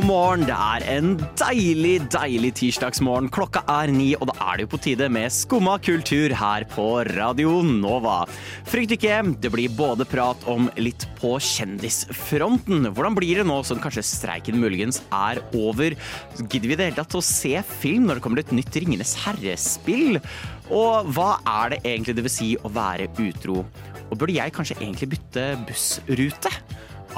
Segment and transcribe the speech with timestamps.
[0.00, 3.26] God morgen, det er en deilig, deilig tirsdagsmorgen.
[3.28, 6.86] Klokka er ni, og da er det jo på tide med Skumma kultur her på
[7.10, 8.22] Radio Nova.
[8.64, 12.88] Frykt ikke, det blir både prat om litt på kjendisfronten.
[12.96, 15.98] Hvordan blir det nå som kanskje streiken muligens er over?
[16.46, 20.16] Gidder vi det hele tatt å se film når det kommer et nytt Ringenes herre-spill?
[20.72, 23.66] Og hva er det egentlig det vil si å være utro?
[24.08, 26.56] Og burde jeg kanskje egentlig bytte bussrute?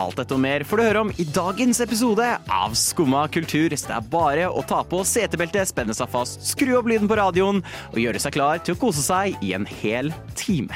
[0.01, 3.75] Alt dette og mer får du høre om i dagens episode av Skumma kultur.
[3.77, 7.19] Så det er bare å ta på setebeltet, spenne seg fast, skru opp lyden på
[7.21, 7.61] radioen
[7.91, 10.73] og gjøre seg klar til å kose seg i en hel time.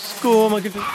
[0.00, 0.88] Skumma kultur.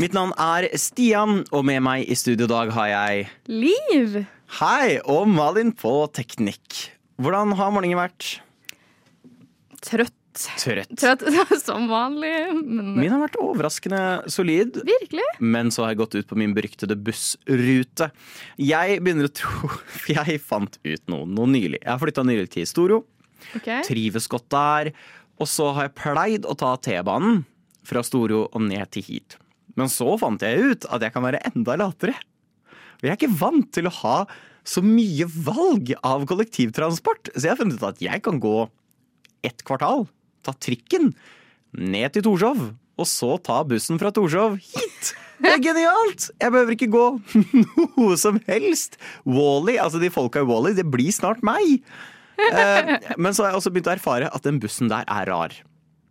[0.00, 4.18] Mitt navn er Stian, og med meg i studio i dag har jeg Liv!
[4.60, 6.92] Hei, og Malin på teknikk.
[7.20, 8.36] Hvordan har morgenen vært?
[9.84, 10.16] Trøtt.
[10.60, 10.92] Trøtt.
[11.00, 11.24] Trøtt
[11.64, 14.00] som vanlig, men Min har vært overraskende
[14.32, 14.78] solid.
[14.86, 15.24] virkelig.
[15.40, 18.10] Men så har jeg gått ut på min beryktede bussrute.
[18.60, 19.70] Jeg begynner å tro
[20.02, 21.80] For jeg fant ut noe, noe nylig.
[21.82, 23.02] Jeg har flytta nylig til Storo.
[23.56, 23.82] Okay.
[23.86, 24.92] Trives godt der.
[25.40, 27.42] Og så har jeg pleid å ta T-banen
[27.86, 29.36] fra Storo og ned til hit.
[29.76, 32.16] Men så fant jeg ut at jeg kan være enda latere.
[32.96, 34.16] Og jeg er ikke vant til å ha
[34.66, 37.28] så mye valg av kollektivtransport.
[37.36, 38.54] Så jeg har funnet ut at jeg kan gå
[39.46, 40.06] ett kvartal,
[40.46, 41.12] ta trikken
[41.76, 42.60] ned til Torshov,
[42.96, 45.10] og så ta bussen fra Torshov hit.
[45.42, 46.30] Det er genialt!
[46.40, 47.06] Jeg behøver ikke gå
[47.98, 48.96] noe som helst.
[49.28, 51.82] Wally, altså de folka i Wally, det blir snart meg.
[52.40, 55.52] Eh, Men så har jeg også begynt å erfare at den bussen der er rar.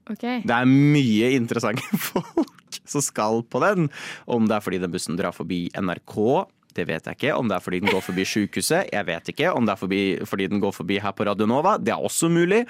[0.05, 0.43] Okay.
[0.45, 3.87] Det er mye interessante folk som skal på den.
[4.29, 6.15] Om det er fordi den bussen drar forbi NRK,
[6.77, 7.33] det vet jeg ikke.
[7.39, 9.49] Om det er fordi den går forbi sykehuset, jeg vet ikke.
[9.57, 12.29] Om det er forbi, fordi den går forbi her på Radio Nova, det er også
[12.29, 12.61] mulig.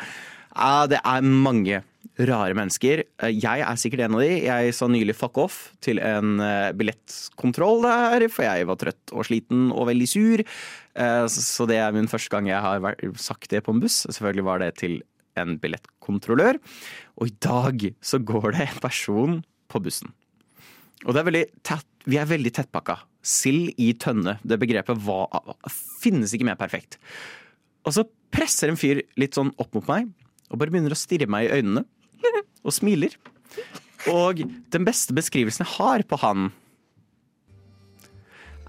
[0.55, 1.81] Det er mange
[2.15, 3.03] rare mennesker.
[3.19, 4.29] Eh, Jeg er sikkert en av de.
[4.45, 9.25] Jeg sa nylig fuck off til en eh, billettkontroll der, for jeg var trøtt og
[9.27, 10.39] sliten og veldig sur.
[10.95, 14.05] Eh, Så det er min første gang jeg har sagt det på en buss.
[14.07, 15.01] Selvfølgelig var det til
[15.35, 16.61] en billettkontrollør.
[17.19, 20.13] Og i dag så går det en person på bussen.
[21.05, 23.01] Og det er veldig tett, vi er veldig tettpakka.
[23.25, 24.37] Sild i tønne.
[24.45, 25.27] Det begrepet var,
[25.99, 26.95] finnes ikke mer perfekt.
[27.85, 30.07] Og så presser en fyr litt sånn opp mot meg
[30.51, 31.85] og bare begynner å stirre meg i øynene.
[32.65, 33.13] Og smiler.
[34.09, 34.41] Og
[34.73, 36.49] den beste beskrivelsen jeg har på han,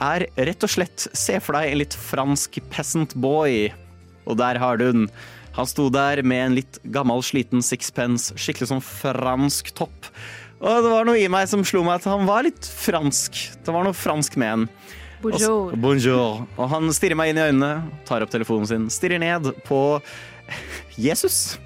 [0.03, 3.70] er rett og slett se for deg en litt fransk peasant boy.
[4.28, 5.06] Og der har du den.
[5.56, 10.10] Han sto der med en litt gammel, sliten sixpence, skikkelig sånn fransk topp.
[10.60, 13.41] Og det var noe i meg som slo meg at han var litt fransk.
[13.64, 14.66] Det var noe fransk med han.
[15.16, 15.76] Og Bonjour.
[15.81, 16.43] Bonjour.
[16.58, 17.70] Og han stirrer meg inn i øynene,
[18.08, 19.81] tar opp telefonen sin, stirrer ned på
[21.00, 21.56] Jesus.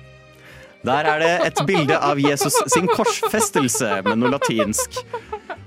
[0.87, 5.03] Der er det et bilde av Jesus sin korsfestelse med noe latinsk.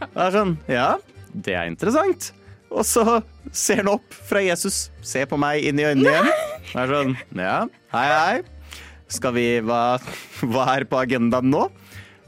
[0.03, 0.87] Det er sånn, ja,
[1.33, 2.31] det er interessant.
[2.73, 3.19] Og så
[3.53, 6.31] ser han opp fra Jesus, ser på meg inn i øynene igjen.
[6.71, 7.59] Det er sånn, ja,
[7.93, 8.79] hei, hei.
[9.13, 9.99] Skal vi, hva,
[10.49, 11.67] hva er på agendaen nå?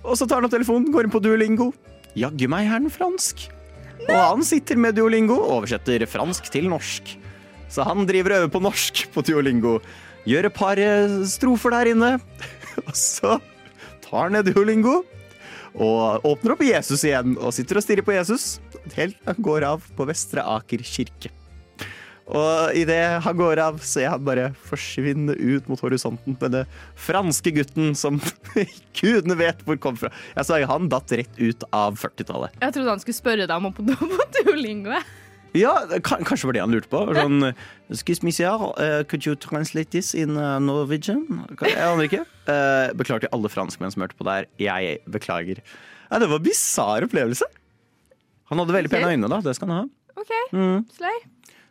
[0.05, 1.71] Og så tar han opp telefonen, går inn på Duolingo.
[2.15, 3.47] Jaggu meg er den fransk.
[4.05, 7.15] Og han sitter med Duolingo oversetter fransk til norsk.
[7.73, 9.79] Så han driver og øver på norsk på Duolingo.
[10.29, 12.11] Gjør et par eh, strofer der inne.
[12.87, 13.37] Og så
[14.05, 15.01] tar han ned Duolingo
[15.75, 18.61] og åpner opp Jesus igjen og sitter og stirrer på Jesus
[18.95, 21.31] helt han går av på Vestre Aker kirke.
[22.25, 26.33] Og idet han går av, ser han bare forsvinne ut mot horisonten.
[26.41, 26.63] Denne
[26.97, 28.17] franske gutten som
[28.97, 30.09] gudene vet hvor kom fra.
[30.33, 32.57] Jeg sa han datt rett ut av 40-tallet.
[32.63, 34.97] Jeg trodde han skulle spørre deg om på, på Duolingo.
[35.55, 35.73] Ja,
[36.03, 37.01] kanskje var det han lurte på.
[37.15, 37.51] Sånn,
[37.93, 41.21] Excuse me, sir, uh, could you translate this in uh, Norwegian?
[41.61, 42.23] Jeg aner ikke.
[42.49, 44.49] Uh, beklager til alle franskmenn som hørte på der.
[44.61, 45.61] Jeg beklager.
[46.11, 47.47] Ja, det var en bisarr opplevelse.
[48.51, 49.39] Han hadde veldig pene øyne, da.
[49.45, 49.85] Det skal han ha.
[50.21, 50.83] OK, Mm.
[50.95, 51.17] slay.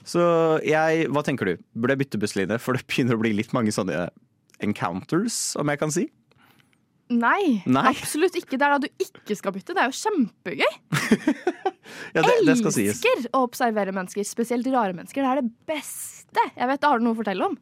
[0.05, 0.21] Så
[0.67, 1.55] jeg, hva tenker du?
[1.73, 2.59] Burde jeg bytte busslinje?
[2.61, 4.09] For det begynner å bli litt mange sånne
[4.65, 6.09] encounters, om jeg kan si.
[7.13, 7.83] Nei, Nei.
[7.91, 8.57] absolutt ikke.
[8.57, 9.75] Det er da du ikke skal bytte.
[9.77, 10.73] Det er jo kjempegøy.
[12.15, 12.97] Ja, det, det skal sies.
[12.97, 15.21] Elsker å observere mennesker, spesielt rare mennesker.
[15.23, 16.87] Det er det beste jeg vet.
[16.89, 17.57] Har du noe å fortelle om?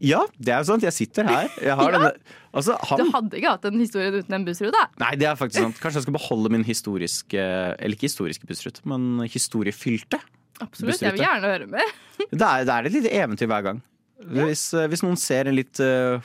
[0.00, 0.84] Ja, det er jo sant.
[0.86, 1.48] Jeg sitter her.
[1.60, 1.98] Jeg har Ja.
[1.98, 2.12] denne
[2.54, 4.84] Altså, Du hadde ikke hatt en historie uten en bussrute.
[5.02, 5.80] Nei, det er faktisk sant.
[5.82, 10.18] Kanskje jeg skal beholde min historiske Eller ikke historiske bussrute, men historiefylte.
[10.60, 11.26] Absolutt, Jeg vil Bussrute.
[11.26, 11.92] gjerne høre mer.
[12.20, 13.82] Det er, det er et lite eventyr hver gang.
[14.20, 16.20] Hvis, eh, hvis noen ser en litt for,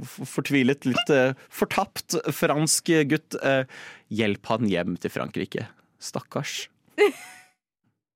[0.00, 3.64] fortvilet, litt eh, fortapt fransk gutt, eh,
[4.12, 5.68] hjelp han hjem til Frankrike.
[6.02, 6.66] Stakkars.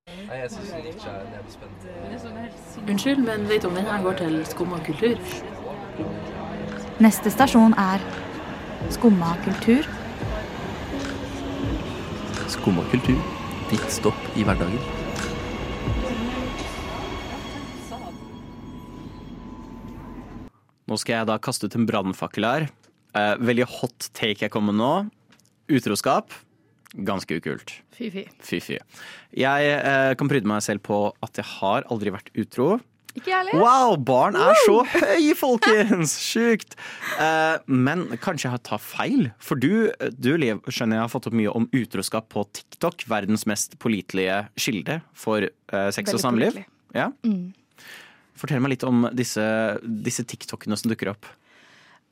[0.06, 2.49] Nei, jeg syns det er jævlig.
[2.87, 5.19] Unnskyld, men vet du om denne går til Skumma kultur?
[7.02, 8.02] Neste stasjon er
[8.94, 9.88] Skumma kultur.
[12.52, 13.19] Skumma kultur.
[13.72, 14.95] Ditt stopp i hverdagen.
[20.87, 22.67] Nå skal jeg da kaste ut en brannfakkel her.
[23.17, 24.93] Eh, veldig hot take jeg kommer med nå.
[25.77, 26.35] Utroskap.
[27.06, 27.73] Ganske ukult.
[27.97, 28.27] Fy, fy.
[28.44, 28.77] Fy, fy.
[29.37, 32.77] Jeg eh, kan pryde meg selv på at jeg har aldri vært utro.
[33.17, 33.62] Ikke jeg heller.
[33.65, 36.15] Wow, barn er så høy, folkens!
[36.21, 36.77] Sjukt.
[37.19, 39.31] Eh, men kanskje jeg tar feil?
[39.43, 43.06] For du, du Liv, skjønner jeg har fått opp mye om utroskap på TikTok.
[43.11, 46.59] Verdens mest pålitelige kilde for eh, sex Veldig og samliv.
[46.61, 46.69] pålitelig.
[46.97, 47.11] Ja.
[48.37, 49.43] Fortell meg litt om disse,
[49.83, 51.27] disse TikTokene som dukker opp.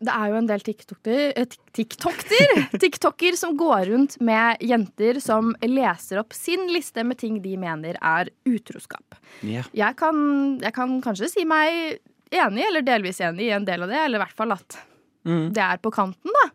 [0.05, 1.94] Det er jo en del TikToker, eh, tik-
[2.82, 7.97] TikToker som går rundt med jenter som leser opp sin liste med ting de mener
[8.03, 9.17] er utroskap.
[9.47, 9.69] Yeah.
[9.73, 12.00] Jeg kan, jeg kan kanskje si meg
[12.35, 14.00] enig, eller delvis enig, i en del av det.
[14.03, 14.81] Eller i hvert fall at
[15.25, 15.55] Mm.
[15.56, 16.50] det er på kanten, da.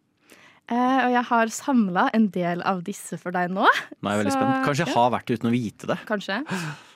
[0.69, 3.63] Eh, og jeg har samla en del av disse for deg nå.
[3.65, 4.65] Nå er jeg veldig Så, spent.
[4.67, 4.97] Kanskje jeg ja.
[4.99, 5.97] har vært uten å vite det.
[6.05, 6.43] Kanskje.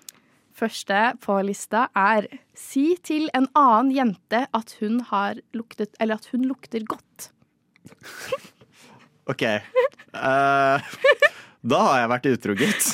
[0.64, 6.30] Første på lista er si til en annen jente at hun har luktet Eller at
[6.32, 7.32] hun lukter godt.
[9.32, 9.44] OK.
[10.14, 10.80] Uh,
[11.64, 12.88] da har jeg vært utro, gitt.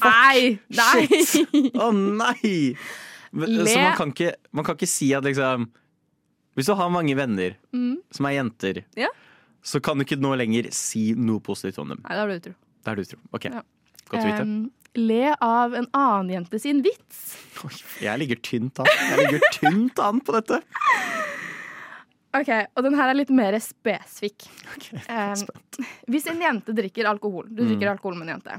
[0.00, 0.58] Nei!
[0.74, 1.04] Nei!
[1.76, 2.52] Å nei!
[3.34, 3.66] Le.
[3.66, 5.64] Så man kan, ikke, man kan ikke si at liksom
[6.54, 7.96] Hvis du har mange venner Mm.
[8.14, 9.08] som er jenter, Ja.
[9.66, 11.98] så kan du ikke nå lenger si noe positivt om dem.
[12.04, 12.54] Nei, da er du utro.
[12.84, 13.18] Da er du utro.
[13.34, 13.44] OK.
[13.50, 13.62] Ja.
[14.08, 14.44] Godt å vite.
[14.46, 17.22] Em, le av en annen jente sin vits.
[18.02, 18.90] Jeg ligger tynt an.
[19.10, 20.60] Jeg ligger tynt an på dette.
[22.34, 24.48] Ok, Og den her er litt mer spesifikk.
[24.74, 25.42] Ok, Em,
[26.10, 28.56] hvis en jente drikker alkohol, du drikker alkohol med en jente,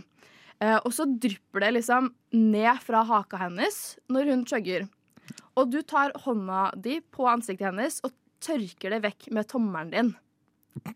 [0.63, 2.07] eh, og så drypper det liksom
[2.39, 4.87] ned fra haka hennes når hun chugger,
[5.59, 10.15] og du tar hånda di på ansiktet hennes og tørker det vekk med tommelen din.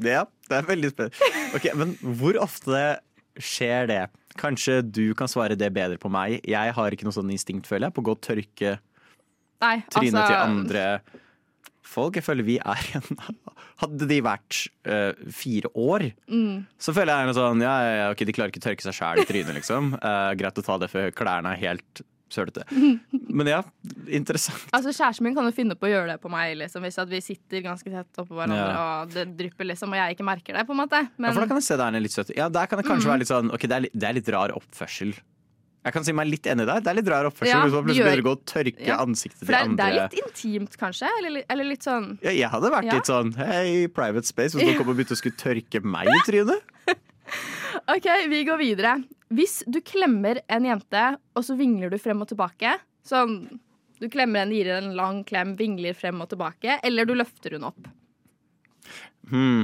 [0.00, 1.26] Ja, det er veldig spennende.
[1.52, 2.78] Ok, Men hvor ofte
[3.40, 4.02] skjer det?
[4.40, 6.40] Kanskje du kan svare det bedre på meg.
[6.48, 8.78] Jeg har ikke noe sånn instinkt, føler jeg, på å gå og tørke
[9.62, 10.86] Nei, trynet altså til andre
[11.86, 12.16] folk.
[12.18, 13.24] Jeg føler vi er en
[13.82, 18.20] Hadde de vært uh, fire år, mm, så føler jeg noe sånn Ja, ja, ok,
[18.28, 19.96] de klarer ikke å tørke seg sjæl i trynet, liksom.
[19.98, 22.64] Uh, greit å ta det før klærne er helt sølete.
[23.38, 23.60] Men ja,
[24.08, 24.64] interessant.
[24.76, 27.10] Altså Kjæresten min kan jo finne på å gjøre det på meg liksom, hvis at
[27.12, 28.84] vi sitter ganske tett oppå hverandre Ja.
[29.02, 30.66] og det drypper, liksom, og jeg ikke merker det.
[30.68, 32.32] på en måte Ja, for da kan jeg se det er litt søtt.
[32.36, 34.28] Ja, der kan det kanskje være litt sånn Ok, det er litt, det er litt
[34.32, 35.14] rar oppførsel.
[35.82, 36.78] Jeg kan si meg litt enig der.
[36.78, 38.96] Det er litt rar oppførsel Ja, hvis man plutselig begynner å gå og tørke Ja.
[39.02, 39.76] ansiktet til andre.
[39.80, 41.08] det er litt intimt, kanskje?
[41.18, 44.78] Eller, eller litt sånn ja, jeg hadde vært litt sånn Hei, private space, hvis noen
[44.78, 46.62] kom og begynte å skulle tørke meg i trynet.
[47.96, 48.94] OK, vi går videre.
[49.32, 51.04] Hvis du klemmer en jente,
[51.36, 52.76] og så vingler du frem og tilbake
[53.06, 53.38] Sånn
[54.02, 57.54] du klemmer henne, gir henne en lang klem, vingler frem og tilbake, eller du løfter
[57.54, 57.84] hun opp.
[59.30, 59.62] Hmm.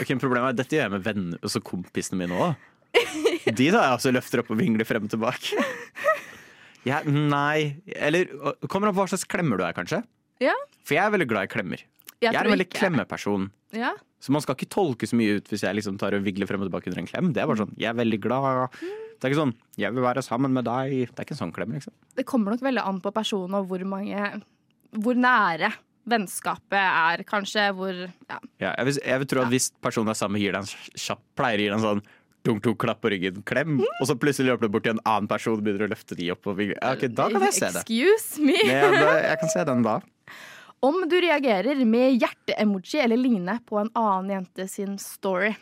[0.00, 2.66] ok, Problemet er at dette gjør jeg med venner altså kompisene mine òg.
[3.46, 5.62] De tar jeg også løfter opp og vingler frem og tilbake.
[6.88, 8.30] Ja, nei Eller
[8.72, 10.00] kommer an på hva slags klemmer du er, kanskje.
[10.40, 11.82] Ja, For jeg er veldig glad i klemmer.
[12.20, 13.50] Jeg, er en veldig ikke- klemmeperson.
[13.72, 13.92] Ja.
[14.20, 16.60] Så man skal ikke tolke så mye ut hvis jeg liksom tar og vigler frem
[16.60, 17.32] og tilbake under en klem.
[17.32, 18.70] Det er bare sånn, jeg er veldig glad.
[18.76, 21.08] Det er ikke sånn, jeg vil være sammen med deg.
[21.08, 21.92] Det er ikke en sånn klem, liksom.
[22.16, 24.42] Det kommer nok veldig an på personen og hvor mange
[24.92, 25.72] Hvor nære
[26.10, 27.70] vennskapet er, kanskje.
[27.76, 27.94] Hvor
[28.28, 28.38] Ja.
[28.58, 31.22] Ja, jeg, vil, jeg vil tro at hvis personen er sammen, gir deg en kjapp,
[31.36, 32.02] pleier å gi deg en sånn
[32.42, 35.28] dunk, dunk, klapp på ryggen, klem, og så plutselig løper du bort til en annen
[35.28, 36.60] person og begynner å løfte de opp og.
[36.60, 37.82] Ja, da kan jeg se det.
[37.84, 38.56] Excuse me.
[38.64, 39.98] Ja, da, jeg kan se den da.
[40.82, 45.52] Om du reagerer med hjerte-emoji eller lignende på en annen jente sin story,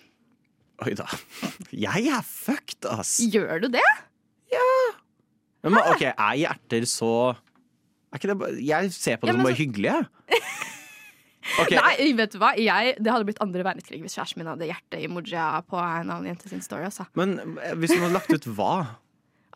[0.87, 1.09] Oi da.
[1.75, 3.17] Jeg er fucked, ass.
[3.27, 3.83] gjør du det?
[5.65, 9.35] Men, men, ok, er hjerter så er ikke det bare, Jeg ser på det Ja,
[9.35, 10.07] som bare så- hyggelig, jeg.
[11.63, 11.79] Okay.
[11.81, 12.51] Nei, vet du hva?
[12.61, 16.51] Jeg, det hadde blitt andre verdenskrig hvis kjæresten min hadde hjerte-emoji på en annen jente
[16.51, 16.85] sin story.
[16.85, 18.75] Altså, Men eh, hvis hun hadde lagt ut hva?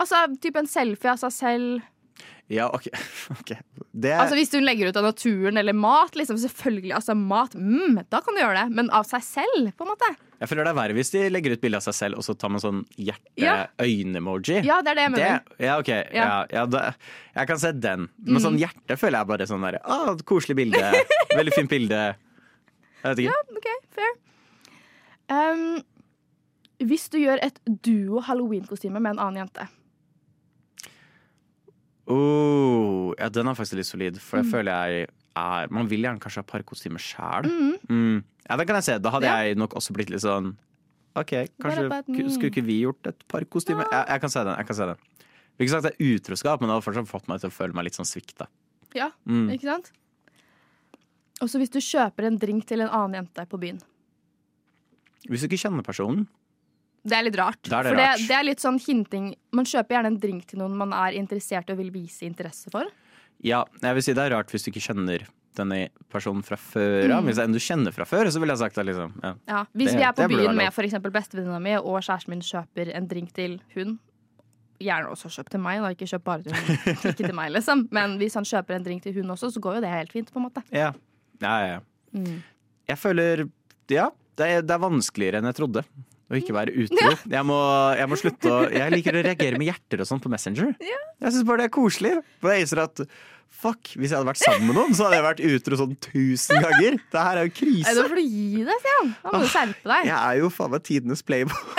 [0.01, 1.83] altså typ en selfie av seg selv.
[2.53, 2.89] Ja, ok.
[3.41, 3.57] okay.
[3.93, 6.93] Det, Altså Hvis hun legger ut av naturen eller mat, liksom selvfølgelig.
[6.97, 8.77] Altså mat, mm, da kan du gjøre det.
[8.77, 10.11] Men av seg selv, på en måte.
[10.43, 12.35] jeg føler det er verre hvis de legger ut bilde av seg selv, og så
[12.37, 13.15] tar man sånn Ja.
[13.45, 14.59] hjerte-øyne-emoji.
[14.67, 15.47] Ja, det er det jeg mener.
[15.49, 15.93] Det, ja, ok.
[15.93, 16.27] Ja.
[16.27, 16.41] Ja.
[16.53, 16.83] Ja, det,
[17.39, 18.09] jeg kan se den.
[18.27, 20.83] Men sånn hjerte føler jeg bare sånn der ah, Koselig bilde.
[21.39, 22.03] Veldig fint bilde.
[23.03, 23.57] Jeg vet ikke.
[23.57, 24.13] OK, fair.
[25.33, 25.81] Um,
[26.83, 29.71] hvis du gjør et duo halloween-kostyme med en annen jente.
[32.11, 34.43] Oh, ja, den er faktisk litt solid, for Mm.
[34.45, 37.47] jeg føler jeg er Man vil gjerne kanskje ha parkostyme sjæl.
[37.89, 38.25] Mm.
[38.51, 38.99] Ja, den kan jeg se.
[38.99, 39.37] Da hadde Ja.
[39.43, 40.57] jeg nok også blitt litt sånn
[41.15, 41.31] OK,
[41.61, 43.85] kanskje skulle ikke vi gjort et parkostyme?
[43.93, 44.05] Ja.
[44.05, 44.57] Jeg, jeg kan se den.
[44.57, 44.97] jeg kan se den
[45.59, 47.75] Vil ikke sagt det er utroskap, men det hadde fortsatt fått meg til å føle
[47.75, 48.47] meg litt sånn svikta.
[48.95, 49.51] Ja, Mm.
[49.53, 49.93] ikke sant?
[51.41, 53.81] Og så hvis du kjøper en drink til en annen jente på byen.
[55.29, 56.27] Hvis du ikke kjenner personen
[57.03, 57.61] Det er litt rart.
[57.67, 58.19] Det er det for rart.
[58.21, 61.17] Det, det er litt sånn hinting Man kjøper gjerne en drink til noen man er
[61.19, 62.91] interessert i og vil vise interesse for.
[63.43, 65.25] Ja, jeg vil si det er rart hvis du ikke kjenner
[65.59, 65.81] denne
[66.13, 67.27] personen fra før av.
[67.27, 68.87] Hvis det er en du kjenner fra før, så ville jeg sagt det.
[68.89, 69.33] liksom ja.
[69.51, 70.97] Ja, hvis vi er på byen med f.eks.
[71.03, 73.99] bestevenninna mi, og kjæresten min kjøper en drink til hun
[74.83, 75.93] Gjerne også kjøp til meg, da.
[75.95, 76.79] ikke kjøp bare til hun.
[77.13, 77.85] Ikke til meg, liksom.
[77.95, 80.33] Men hvis han kjøper en drink til hun også, så går jo det helt fint,
[80.35, 80.63] på en måte.
[80.75, 80.89] Ja,
[81.39, 81.77] ja, ja.
[82.11, 82.41] Mm.
[82.91, 83.45] Jeg føler
[83.93, 84.09] Ja,
[84.41, 85.85] det er, det er vanskeligere enn jeg trodde.
[86.33, 87.11] Å ikke være utro.
[87.29, 87.59] Jeg må,
[87.99, 90.73] jeg må slutte å Jeg liker å reagere med hjerter og sånn på Messenger.
[90.81, 92.15] Jeg syns bare det er koselig.
[92.41, 93.05] For jeg innser at
[93.63, 96.65] fuck, hvis jeg hadde vært sammen med noen, så hadde jeg vært utro sånn tusen
[96.65, 96.97] ganger.
[97.13, 97.93] Det her er jo krise.
[97.99, 99.13] Da får du gi deg, Stian.
[99.21, 100.09] Da må du skjerpe deg.
[100.09, 101.79] Jeg er jo faen meg tidenes playboy.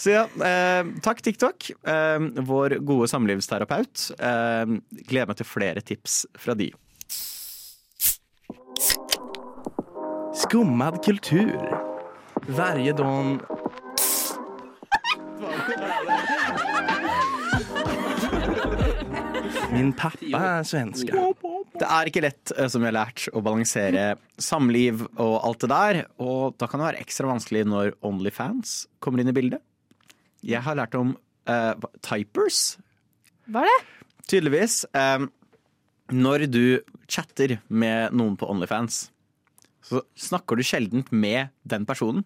[0.00, 4.06] Så ja, eh, takk TikTok, eh, vår gode samlivsterapeut.
[4.16, 4.72] Eh,
[5.04, 6.70] gleder meg til flere tips fra de.
[10.40, 11.89] Skummad kultur.
[12.48, 13.40] Varje dag...
[19.70, 21.14] Min pappa er svenske.
[21.80, 25.70] Det er ikke lett, eh, som vi har lært, å balansere samliv og alt det
[25.72, 26.00] der.
[26.22, 29.62] Og da kan det være ekstra vanskelig når Onlyfans kommer inn i bildet.
[30.42, 31.14] Jeg har lært om
[31.50, 31.74] uh,
[32.06, 32.78] typers,
[33.50, 33.80] Hva er det?
[34.30, 34.82] tydeligvis.
[34.96, 35.28] Um,
[36.10, 36.62] når du
[37.10, 39.10] chatter med noen på Onlyfans,
[39.86, 42.24] så snakker du sjelden med den personen.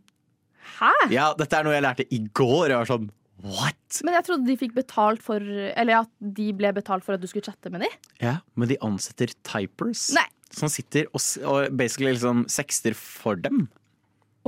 [0.78, 0.90] Hæ?
[1.12, 2.70] Ja, dette er noe jeg lærte i går.
[2.72, 3.10] Jeg var sånn
[3.44, 4.00] what?
[4.06, 7.28] Men jeg trodde de fikk betalt for Eller at de ble betalt for at du
[7.28, 7.98] skulle chatte med dem.
[8.22, 10.08] Ja, men de ansetter typers.
[10.16, 10.26] Nei.
[10.54, 11.20] Som sitter og,
[11.50, 13.66] og basically liksom sekster for dem.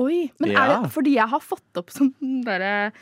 [0.00, 0.62] Oi, Men Ja.
[0.64, 2.12] er det fordi jeg har fått opp sånn
[2.44, 2.92] derre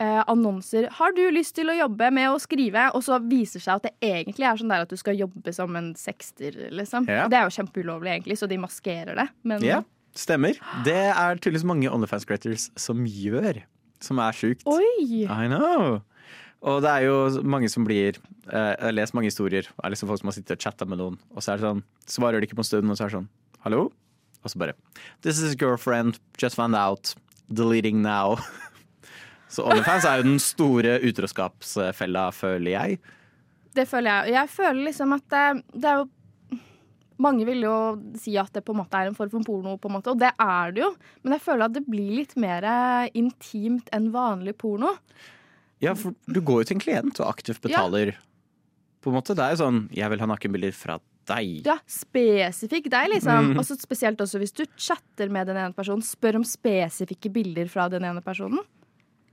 [0.00, 2.88] eh, annonser Har du lyst til å jobbe med å skrive?
[2.96, 5.76] Og så viser seg at det egentlig er sånn der at du skal jobbe som
[5.78, 7.08] en sekster, liksom.
[7.10, 7.28] Ja.
[7.30, 9.28] Det er jo kjempeulovlig, egentlig, så de maskerer det.
[9.46, 9.82] Men Ja,
[10.16, 10.58] stemmer.
[10.86, 13.62] Det er tydeligvis mange OnlyFans creators som gjør.
[14.00, 14.64] Som er sjukt.
[14.64, 15.26] Oi!
[15.28, 16.00] I know.
[16.60, 19.64] Og det er jo mange som blir eh, Jeg har lest mange historier.
[19.68, 21.68] Det er liksom folk som har sittet og chatta med noen, og så er det
[21.68, 23.30] sånn Svarer de ikke på en stund, og så er det sånn
[23.64, 23.86] Hallo?
[24.40, 24.76] Og så bare
[25.24, 26.18] This is girlfriend.
[26.40, 27.14] Just found out.
[27.52, 28.38] Deleting now.
[29.50, 33.00] Så OnlyFans er jo den store utroskapsfella, føler jeg.
[33.74, 34.34] Det føler jeg.
[34.36, 36.08] Jeg føler liksom at det, det er jo
[37.20, 37.74] mange vil jo
[38.16, 40.20] si at det på en måte er en form for porno, på en måte, og
[40.22, 40.88] det er det jo.
[41.20, 42.64] Men jeg føler at det blir litt mer
[43.18, 44.94] intimt enn vanlig porno.
[45.84, 48.14] Ja, for du går jo til en klient og aktivt betaler.
[49.00, 50.98] På en måte, Det er jo sånn Jeg vil ha nakenbilder fra
[51.30, 51.62] deg.
[51.64, 53.52] Ja, spesifikk deg, liksom.
[53.52, 53.60] Mm.
[53.60, 56.04] Og spesielt også hvis du chatter med den ene personen.
[56.04, 58.60] Spør om spesifikke bilder fra den ene personen.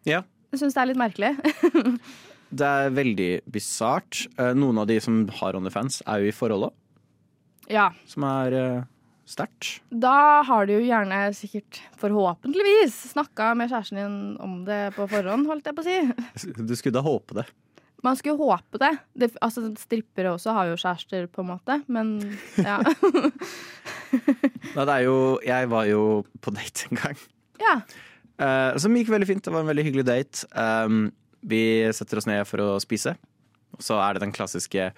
[0.05, 0.23] Ja.
[0.53, 1.35] Jeg syns det er litt merkelig.
[2.47, 4.21] Det er veldig bisart.
[4.39, 6.75] Eh, Noen av de som har OnlyFans, er jo i forhold òg,
[7.67, 7.89] ja.
[8.07, 8.85] som er uh,
[9.27, 9.81] sterkt.
[9.91, 15.49] Da har du jo gjerne sikkert, forhåpentligvis, snakka med kjæresten din om det på forhånd,
[15.51, 16.53] holdt jeg på å si.
[16.63, 17.47] Du skulle da håpe det.
[18.05, 18.93] Man skulle håpe det.
[19.17, 22.15] det altså, strippere også har jo kjærester, på en måte, men
[22.61, 22.77] ja.
[24.77, 26.03] Nei, det er jo Jeg var jo
[26.39, 27.17] på date en gang,
[27.59, 27.81] ja.
[28.41, 29.43] Eh, som gikk veldig fint.
[29.45, 30.47] Det var en veldig hyggelig date.
[30.53, 31.07] Um,
[31.47, 31.61] vi
[31.95, 33.15] setter oss ned for å spise,
[33.75, 34.89] og så er det den klassiske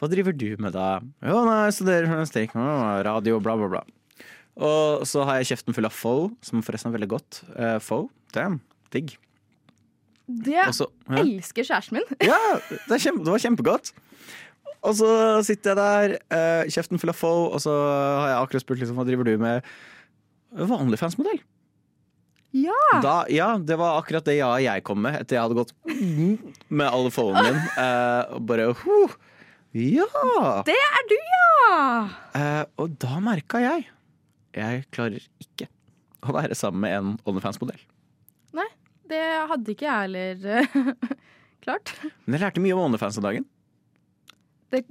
[0.00, 0.98] Hva driver du med da?
[1.22, 2.56] Jo, nei, jeg studerer journalistikk,
[3.06, 3.84] radio, bla, bla, bla.
[4.54, 6.14] Og så har jeg kjeften full av pho,
[6.44, 7.42] som forresten er veldig godt.
[7.54, 8.60] Uh, pho, damn,
[8.94, 9.16] digg.
[10.24, 11.20] Det Også, ja.
[11.20, 12.06] elsker kjæresten min.
[12.24, 12.38] Ja,
[12.88, 13.92] det, kjempe, det var kjempegodt.
[14.84, 15.08] Og så
[15.44, 19.00] sitter jeg der, uh, kjeften full av pho, og så har jeg akkurat spurt liksom,
[19.00, 19.74] hva driver du med.
[20.54, 21.42] Vanlig fansmodell.
[22.54, 23.00] Ja.
[23.02, 25.72] Da, ja, det var akkurat det ja jeg kom med etter jeg hadde gått
[26.78, 27.56] med alle phoen min.
[27.74, 29.16] Uh, bare huh,
[29.74, 30.06] Ja!
[30.68, 31.78] Det er du, ja!
[32.36, 33.88] Uh, og da merka jeg
[34.54, 35.66] Jeg klarer ikke
[36.24, 37.82] å være sammen med en OnlyFans-modell.
[38.56, 38.68] Nei,
[39.10, 39.20] det
[39.50, 40.78] hadde ikke jeg heller eh,
[41.66, 41.90] klart.
[42.24, 43.48] Men jeg lærte mye om OnlyFans den dagen.
[44.72, 44.84] Det,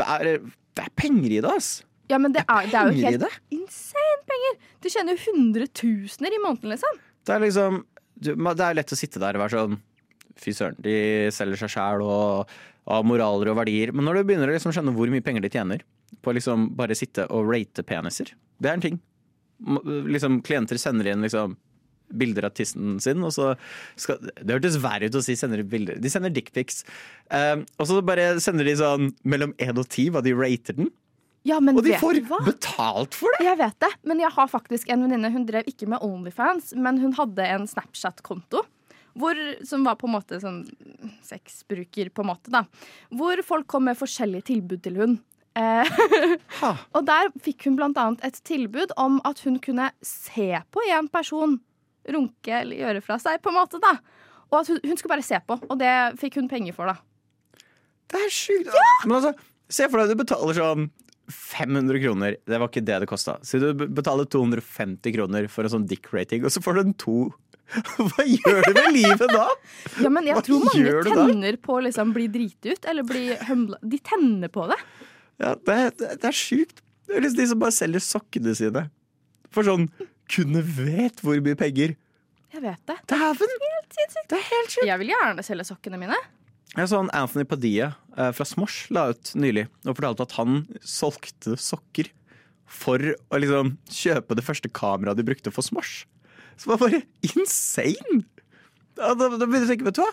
[0.00, 1.70] Det er, det er penger i det, ass.
[2.12, 4.58] Ja, men det er, det er jo helt insane penger!
[4.82, 7.00] Du tjener jo hundretusener i måneden, liksom.
[7.22, 7.80] Det er liksom
[8.22, 9.80] du, Det er lett å sitte der og være sånn
[10.42, 10.94] Fy søren, de
[11.34, 12.52] selger seg sjæl og
[12.88, 13.92] har moraler og verdier.
[13.94, 15.82] Men når du begynner å liksom skjønne hvor mye penger de tjener
[16.24, 18.96] på å liksom bare sitte og rate peniser, det er en ting.
[20.08, 21.54] Liksom Klienter sender inn liksom
[22.16, 23.52] bilder av tissen sin, og så
[24.00, 26.00] skal Det hørtes verre ut å si sender bilder.
[26.02, 26.82] De sender dickpics.
[27.28, 30.90] Um, og så bare sender de sånn mellom én og ti hva de rater den.
[31.42, 33.46] Ja, men Og de får betalt for det!
[33.48, 35.30] Jeg vet det, men jeg har faktisk en venninne.
[35.34, 38.62] Hun drev ikke med Onlyfans, men hun hadde en Snapchat-konto.
[39.18, 40.62] Hvor, som var på en måte sånn
[41.26, 42.62] sexbruker, på en måte, da.
[43.12, 45.18] Hvor folk kom med forskjellige tilbud til hun.
[45.58, 45.90] Eh,
[46.96, 51.10] og der fikk hun blant annet et tilbud om at hun kunne se på en
[51.12, 51.58] person
[52.08, 53.96] runke eller gjøre fra seg, på en måte, da.
[54.52, 57.66] Og at hun, hun skulle bare se på, og det fikk hun penger for, da.
[58.12, 58.72] Det er sjukt.
[59.04, 59.34] Men altså,
[59.72, 60.90] se for deg du betaler sånn
[61.32, 62.36] 500 kroner.
[62.46, 63.38] Det var ikke det det kosta.
[63.46, 67.16] Så du betaler 250 kroner for en sånn dick-rating, og så får du en to.
[67.96, 69.46] Hva gjør du med livet da?
[70.02, 73.30] Ja, men jeg Hva tror mange tenner på å liksom bli driti ut, eller bli
[73.48, 74.78] humla De tenner på det.
[75.40, 76.82] Ja, det, det, det er sjukt.
[77.08, 78.84] Det er liksom de som bare selger sokkene sine.
[79.52, 79.88] For sånn
[80.32, 81.96] kunne vet hvor mye penger.
[82.52, 82.98] Jeg vet det.
[83.08, 84.86] Det er helt sjukt.
[84.88, 86.18] Jeg vil gjerne selge sokkene mine.
[86.72, 90.62] Jeg så han Anthony Padilla eh, fra Smosh la ut nylig og fortalte at han
[90.80, 92.08] solgte sokker
[92.72, 96.06] for å liksom kjøpe det første kameraet de brukte for Smosh.
[96.56, 98.22] Så det var bare insane!
[98.96, 100.12] Da, da, da begynte jeg å tenke, vet du hva?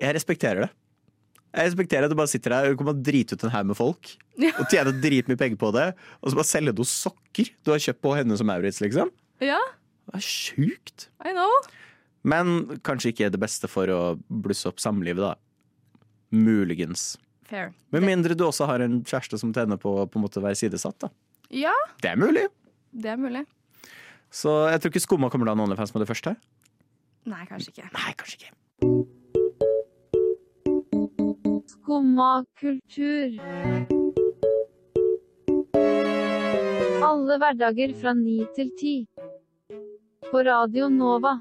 [0.00, 0.70] Jeg respekterer det.
[1.56, 3.78] Jeg respekterer at du bare sitter der og kommer og drite ut en haug med
[3.78, 4.10] folk.
[4.36, 4.52] Ja.
[4.60, 5.86] Og tjener dritmye penger på det.
[6.20, 9.12] Og så bare selge noen sokker du har kjøpt på henne som Maurits, liksom.
[9.44, 9.60] Ja,
[10.10, 11.08] Det er sjukt.
[11.24, 11.48] I know.
[12.26, 15.32] Men kanskje ikke det beste for å blusse opp samlivet, da.
[16.32, 17.16] Muligens.
[17.46, 17.72] Fair.
[17.94, 20.56] Med mindre du også har en kjæreste som tenner på å på en måte være
[20.58, 20.98] sidesatt.
[20.98, 21.08] da.
[21.50, 22.48] Ja, Det er mulig.
[22.92, 23.44] det er mulig.
[24.30, 26.36] Så jeg tror ikke Skumma kommer til å ha en OnlyFans med det første.
[27.26, 27.90] Nei, kanskje ikke.
[27.94, 28.50] Nei, kanskje ikke.
[31.70, 33.38] Skumma kultur.
[37.06, 38.94] Alle hverdager fra ni til ti.
[40.30, 41.36] På Radio Nova.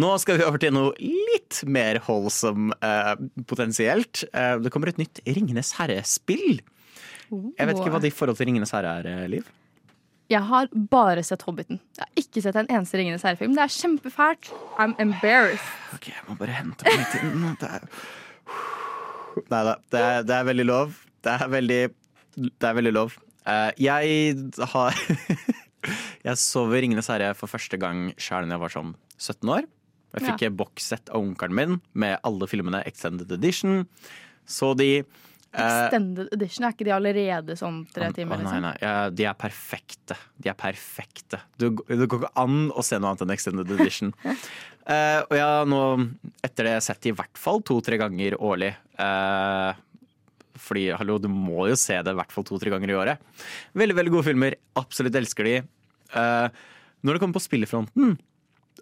[0.00, 3.14] Nå skal vi over til noe litt mer holdsom eh,
[3.50, 4.22] potensielt.
[4.32, 6.60] Eh, det kommer et nytt Ringenes herre-spill.
[7.30, 9.48] Jeg vet ikke hva ditt forhold til Ringenes herre er, eh, Liv.
[10.30, 11.80] Jeg har bare sett Hobbiten.
[11.98, 13.56] Jeg har ikke sett en eneste Ringenes herre-film.
[13.56, 14.52] Det er kjempefælt.
[14.78, 15.72] I'm embarrassed.
[15.96, 17.48] Ok, jeg må bare hente meg litt inn.
[17.60, 17.88] Det er...
[19.50, 20.94] Nei da, det, det er veldig lov.
[21.26, 21.82] Det er veldig,
[22.46, 23.18] det er veldig lov.
[23.48, 24.36] Uh, jeg
[24.74, 24.96] har
[26.28, 29.68] Jeg så Ringenes herre for første gang sjøl da jeg var sånn 17 år.
[30.10, 30.52] Jeg fikk ja.
[30.62, 33.84] bokssett av onkelen min med alle filmene Extended Edition.
[34.50, 35.04] Så de eh,
[35.52, 38.40] Extended edition, er ikke de allerede sånn tre timer?
[38.40, 38.64] Å, nei, Liksom?
[38.66, 38.74] nei.
[38.82, 40.18] Ja, de er perfekte.
[40.38, 41.42] De er perfekte.
[41.60, 44.14] Du, det går ikke an å se noe annet enn Extended Edition.
[44.90, 45.80] Eh, og jeg har nå,
[46.42, 48.72] etter det, sett de i hvert fall to-tre ganger årlig.
[48.98, 49.76] Eh,
[50.60, 53.22] fordi, hallo, du må jo se det i hvert fall to-tre ganger i året.
[53.78, 54.56] Veldig, veldig gode filmer.
[54.80, 55.54] Absolutt elsker de.
[56.10, 56.48] Uh,
[57.06, 58.16] når det kommer på spillefronten,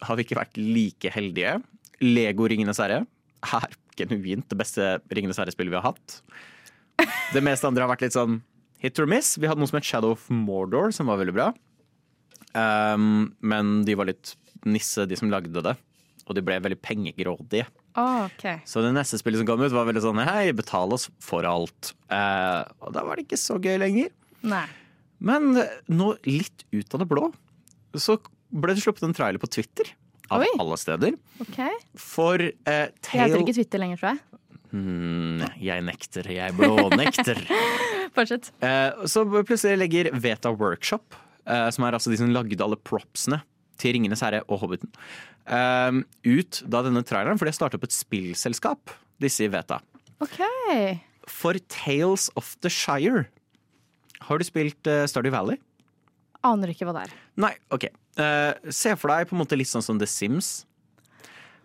[0.05, 1.59] har vi ikke vært like heldige.
[2.05, 3.03] Lego Ringenes herre
[3.46, 6.20] er genuint det beste Ringenes herre-spillet vi har hatt.
[7.35, 8.40] Det meste andre har vært litt sånn
[8.83, 9.37] hit or miss.
[9.38, 11.51] Vi hadde noe som het Shadow of Mordor, som var veldig bra.
[12.55, 14.35] Um, men de var litt
[14.66, 15.74] nisse, de som lagde det.
[16.29, 17.68] Og de ble veldig pengegrådige.
[17.98, 18.61] Oh, okay.
[18.68, 21.94] Så det neste spillet som kom ut, var veldig sånn hei, betal oss for alt.
[22.12, 24.12] Uh, og da var det ikke så gøy lenger.
[24.46, 24.66] Nei.
[25.18, 25.51] Men
[25.90, 27.31] nå, litt ut av det blå,
[27.98, 28.18] så
[28.52, 29.90] ble det sluppet en trailer på Twitter.
[30.30, 30.48] Av Oi.
[30.61, 31.14] alle steder.
[31.40, 31.72] Okay.
[31.96, 34.24] For eh, Jeg heter Tale ikke Twitter lenger, tror jeg.
[34.68, 37.38] Hmm, Jeg nekter, jeg blånekter.
[38.16, 38.50] Fortsett.
[38.61, 41.16] Eh, så plutselig legger Veta Workshop,
[41.48, 43.40] eh, som er altså de som lagde alle propsene
[43.80, 44.90] til Ringenes herre og Hobbiten,
[45.48, 48.92] eh, ut da denne traileren, for de har startet opp et spillselskap,
[49.24, 49.80] disse i Veta.
[50.20, 50.98] Okay.
[51.30, 53.24] For Tales of the Shire.
[54.28, 55.56] Har du spilt Stardew Valley?
[56.44, 57.16] Aner ikke hva det er.
[57.38, 57.87] Nei, ok.
[58.18, 60.64] Eh, se for deg på en måte litt sånn som The Sims.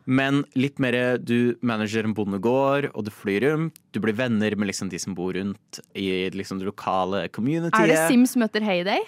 [0.04, 3.80] Men litt mer du manager en bondegård, og du flyr rundt.
[3.96, 7.80] Du blir venner med liksom de som bor rundt i liksom det lokale communityet.
[7.80, 9.06] Er det Sims møter Heyday?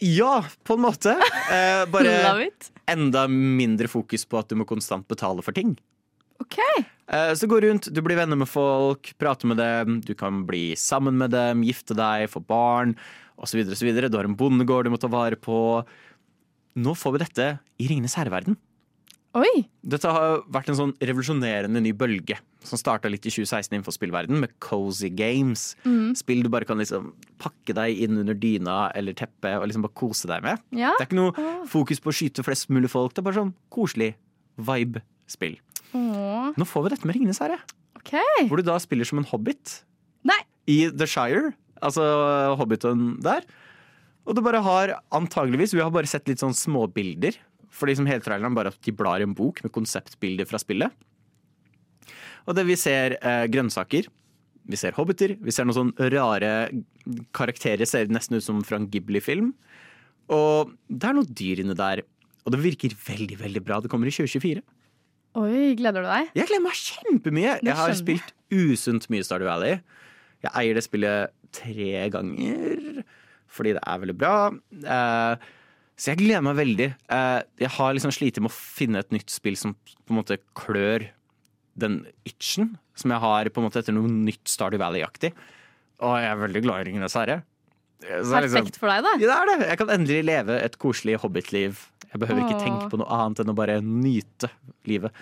[0.00, 1.14] Ja, på en måte.
[1.52, 2.48] Eh, bare
[2.90, 5.76] enda mindre fokus på at du må konstant betale for ting.
[6.40, 6.58] OK.
[7.10, 10.70] Eh, så gå rundt, du blir venner med folk, prater med dem, du kan bli
[10.78, 12.96] sammen med dem, gifte deg, få barn
[13.40, 13.62] osv.
[13.64, 15.58] Du har en bondegård du må ta vare på.
[16.80, 18.58] Nå får vi dette i Ringenes herreverden.
[19.38, 19.62] Oi.
[19.86, 22.34] Dette har vært en sånn revolusjonerende ny bølge
[22.66, 25.76] som starta litt i 2016 innenfor spillverden med cozy games.
[26.18, 29.98] Spill du bare kan liksom pakke deg inn under dyna eller teppet og liksom bare
[30.02, 30.64] kose deg med.
[30.74, 30.96] Ja.
[30.98, 33.14] Det er ikke noe fokus på å skyte flest mulig folk.
[33.14, 34.12] Det er bare sånn koselig
[34.58, 35.60] vibe-spill.
[35.96, 37.58] Åh, Nå får vi dette med Ringenes herre,
[38.00, 38.46] Okay.
[38.48, 39.82] hvor du da spiller som en hobbit
[40.24, 40.38] Nei.
[40.66, 41.52] i The Shire.
[41.82, 42.02] Altså
[42.60, 43.44] hobbiten der.
[44.28, 47.36] Og du bare har antageligvis Vi har bare sett litt sånn småbilder.
[47.70, 50.90] For som hele traileren bare at de blar i en bok med konseptbilder fra spillet.
[52.48, 54.08] Og det vi ser eh, grønnsaker.
[54.70, 56.50] Vi ser hobbiter, vi ser noen sånne rare
[57.36, 59.52] karakterer, ser nesten ut som fra en Ghibli-film.
[60.30, 62.02] Og det er noen dyr inni der.
[62.44, 63.80] Og det virker veldig, veldig bra.
[63.80, 64.62] Det kommer i 2024.
[65.38, 66.30] Oi, gleder du deg?
[66.34, 67.52] Jeg gleder meg kjempemye.
[67.62, 69.76] Jeg har spilt usunt mye Stardew Valley.
[70.42, 73.02] Jeg eier det spillet tre ganger
[73.50, 74.32] fordi det er veldig bra.
[74.78, 75.48] Eh,
[75.98, 76.88] så jeg gleder meg veldig.
[77.14, 80.38] Eh, jeg har liksom slitt med å finne et nytt spill som på en måte
[80.58, 81.08] klør
[81.80, 85.32] den itchen som jeg har på en måte etter noe nytt Stardew Valley-aktig.
[86.00, 87.40] Og jeg er veldig glad i Ringenes herre.
[88.00, 89.10] Perfekt er liksom- for deg, da.
[89.20, 89.68] ja, det er det.
[89.68, 91.82] Jeg kan endelig leve et koselig hobbitliv.
[92.10, 94.50] Jeg behøver ikke tenke på noe annet enn å bare nyte
[94.90, 95.14] livet.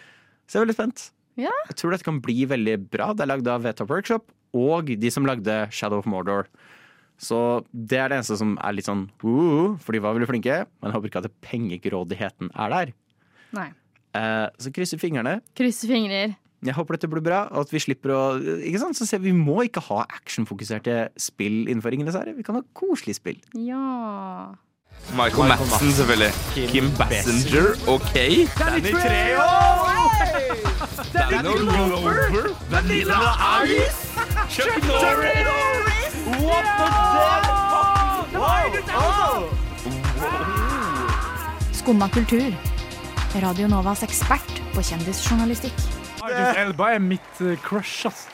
[0.48, 1.04] Så jeg er veldig spent.
[1.38, 1.52] Ja.
[1.68, 3.12] Jeg tror dette kan bli veldig bra.
[3.14, 6.48] Det er lagd av Vetop Workshop og de som lagde Shadow of Mordor.
[7.18, 7.38] Så
[7.74, 10.62] det er det eneste som er litt sånn uh, for de var veldig flinke.
[10.78, 12.92] Men jeg håper ikke at pengegrådigheten er der.
[13.56, 13.70] Nei.
[14.16, 15.38] Eh, så krysser fingrene.
[15.58, 16.36] Krysser fingrer.
[16.64, 18.22] Jeg håper dette blir bra, og at vi slipper å
[18.66, 18.98] Ikke sant?
[18.98, 22.34] Så ser vi, vi må ikke ha actionfokuserte spill innenfor Ringenes herre.
[22.34, 23.38] Vi kan ha koselige spill.
[23.54, 24.56] Ja.
[25.12, 26.32] Michael Madsen, selvfølgelig.
[26.54, 28.14] Kim Bassinger, OK.
[28.58, 29.48] Danny Treho!
[31.14, 32.54] Danny Glover.
[32.70, 33.20] Vanilla
[33.64, 34.00] Ice.
[34.50, 36.14] Chuck Norris.
[36.44, 37.58] What the fuck?
[41.72, 42.52] Skumma kultur.
[43.42, 45.72] Radio Novas ekspert på kjendisjournalistikk.
[46.18, 48.26] Idris Elba er mitt crush, ass.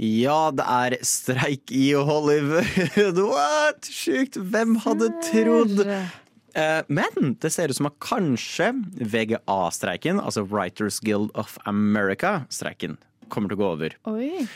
[0.00, 3.18] Ja, det er streik i Hollywood.
[3.34, 3.86] What?
[3.92, 4.38] Sjukt.
[4.40, 5.84] Hvem hadde trodd?
[5.84, 12.98] Eh, Men det ser ut som at kanskje VGA-streiken, altså Writers Guild of America-streiken,
[13.32, 13.96] kommer til å gå over.
[14.10, 14.46] Oi.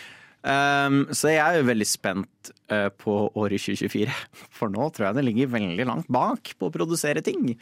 [0.46, 4.12] Um, så jeg er jo veldig spent uh, på året 2024.
[4.54, 7.56] For nå tror jeg det ligger veldig langt bak på å produsere ting.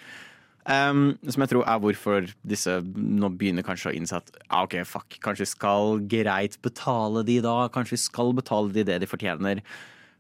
[0.65, 4.79] Um, som jeg tror er hvorfor disse nå begynner kanskje å innse at ah, ok,
[4.89, 7.67] fuck, kanskje vi skal greit betale de da.
[7.73, 9.61] Kanskje vi skal betale de det de fortjener.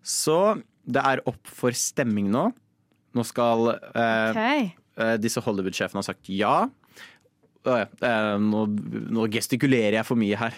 [0.04, 0.36] Så
[0.84, 2.50] det er opp for stemming nå.
[3.16, 4.72] Nå skal uh, okay.
[5.00, 6.56] uh, disse Hollywood-sjefene ha sagt ja.
[7.64, 8.66] Uh, nå,
[9.16, 10.56] nå gestikulerer jeg for mye her.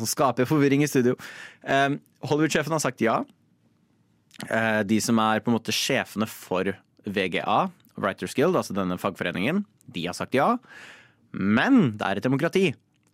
[0.00, 1.16] Så skaper jeg forvirring i studio.
[2.24, 3.20] Hollywood-sjefene har sagt ja.
[4.88, 6.72] De som er på en måte sjefene for
[7.04, 7.66] VGA,
[7.96, 10.56] Writers Guild, altså denne fagforeningen, de har sagt ja.
[11.32, 12.66] Men det er et demokrati.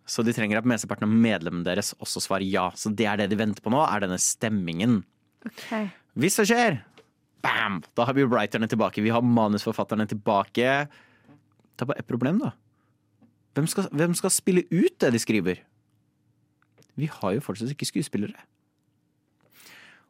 [0.09, 2.67] Så de trenger at mesteparten av medlemmene deres også svarer ja.
[2.75, 5.01] Så det er det de venter på nå, er denne stemmingen.
[5.47, 5.87] Okay.
[6.19, 6.81] Hvis det skjer,
[7.43, 7.81] bam!
[7.95, 9.03] Da har vi writerne tilbake.
[9.03, 10.75] Vi har manusforfatterne tilbake.
[10.87, 12.53] Det er bare ett problem, da.
[13.53, 15.61] Hvem skal, hvem skal spille ut det de skriver?
[16.99, 18.37] Vi har jo fortsatt ikke skuespillere.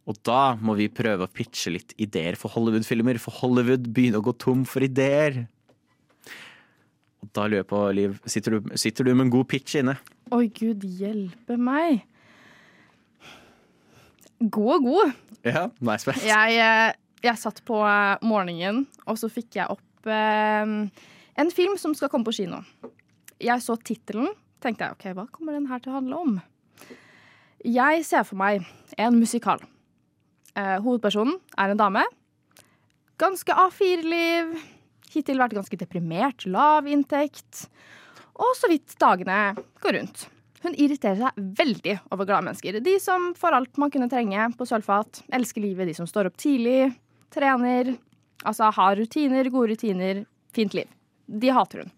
[0.04, 4.26] Og da må vi prøve å pitche litt ideer for Hollywood-filmer, for Hollywood begynner å
[4.26, 5.46] gå tom for ideer.
[7.24, 9.96] Og da lurer jeg på, Liv, sitter du, sitter du med en god pitch inne?
[10.36, 12.04] Oi, gud hjelpe meg.
[14.44, 15.16] God og god.
[15.48, 16.28] Ja, nice best.
[16.28, 16.58] jeg.
[16.60, 20.74] Jeg, eh, satt på eh, morgenen, og så fikk jeg opp eh,
[21.40, 22.60] en film som skal komme på kino.
[23.40, 26.42] Jeg så tittelen, tenkte jeg OK, hva kommer den her til å handle om?
[27.64, 28.68] Jeg ser for meg
[29.00, 29.64] en musikal.
[30.56, 32.04] Eh, hovedpersonen er en dame.
[33.22, 34.54] Ganske A4-liv.
[35.14, 37.68] Hittil vært ganske deprimert, lav inntekt.
[38.34, 40.28] Og så vidt dagene går rundt.
[40.64, 42.80] Hun irriterer seg veldig over glade mennesker.
[42.82, 45.22] De som får alt man kunne trenge på sølvfat.
[45.36, 46.94] Elsker livet, de som står opp tidlig,
[47.34, 47.92] trener.
[48.48, 50.24] Altså har rutiner, gode rutiner,
[50.56, 50.90] fint liv.
[51.28, 51.92] De hater hun.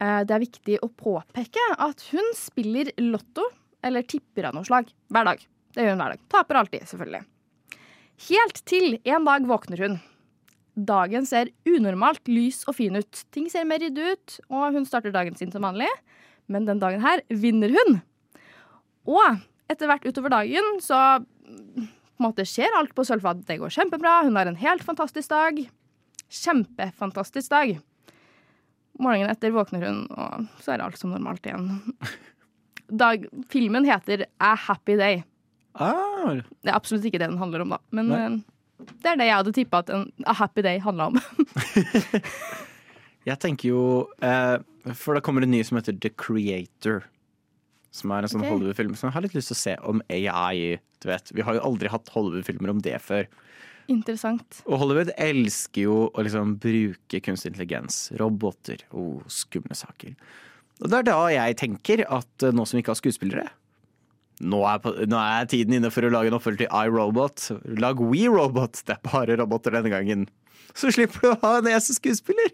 [0.00, 3.44] Eh, Det er viktig å påpeke at hun spiller lotto,
[3.84, 5.46] eller tipper av noe slag, hver dag.
[5.76, 6.20] Det gjør hun hver dag.
[6.32, 7.24] Taper alltid, selvfølgelig.
[8.16, 9.98] Helt til en dag våkner hun.
[10.76, 13.22] Dagen ser unormalt lys og fin ut.
[13.32, 15.88] Ting ser mer ryddig ut, og hun starter dagen sin som vanlig.
[16.52, 18.00] Men den dagen her vinner hun.
[19.08, 19.40] Og
[19.72, 23.44] etter hvert utover dagen så på en måte skjer alt på sølvfat.
[23.48, 24.22] Det går kjempebra.
[24.24, 25.60] Hun har en helt fantastisk dag.
[26.32, 27.76] Kjempefantastisk dag.
[28.96, 31.68] Morgenen etter våkner hun, og så er alt som normalt igjen.
[33.02, 35.24] Dag, filmen heter A Happy Day.
[35.76, 37.80] Ah, Det er absolutt ikke det den handler om, da.
[37.94, 38.20] Men Nei.
[38.26, 41.20] eh, det er det jeg hadde tippa at en A Happy Day handla om.
[43.26, 43.82] Jeg tenker jo
[44.22, 44.56] eh,
[44.94, 47.06] For da kommer en ny som heter The Creator.
[47.96, 48.52] Som er en sånn okay.
[48.52, 50.76] Hollywood-film som jeg har litt lyst til å se om AI.
[51.00, 53.24] Du vet, Vi har jo aldri hatt Hollywood-filmer om det før.
[53.88, 54.60] Interessant.
[54.66, 58.10] Og Hollywood elsker jo å liksom bruke kunstig intelligens.
[58.20, 58.84] Roboter.
[58.92, 60.12] Oh, skumle saker.
[60.82, 63.46] Og det er da jeg tenker at eh, nå som vi ikke har skuespillere
[64.44, 67.48] nå er, på, nå er tiden inne for å lage en oppfølger til iRobot.
[67.80, 68.82] Lag WeRobot.
[68.84, 70.26] Det er bare roboter denne gangen.
[70.76, 72.52] Så slipper du å ha en eneste skuespiller.